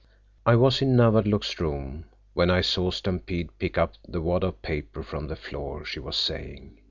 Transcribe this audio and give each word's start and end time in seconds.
"I 0.47 0.55
was 0.55 0.81
in 0.81 0.95
Nawadlook's 0.95 1.59
room 1.59 2.05
when 2.33 2.49
I 2.49 2.61
saw 2.61 2.89
Stampede 2.89 3.55
pick 3.59 3.77
up 3.77 3.93
the 4.07 4.19
wad 4.19 4.43
of 4.43 4.59
paper 4.63 5.03
from 5.03 5.27
the 5.27 5.35
floor," 5.35 5.85
she 5.85 5.99
was 5.99 6.17
saying. 6.17 6.79